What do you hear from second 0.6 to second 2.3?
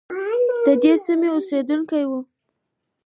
ددې سیمې اوسیدونکی وو.